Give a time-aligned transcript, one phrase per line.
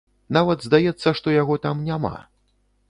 [0.37, 2.15] Нават здаецца, што яго там няма.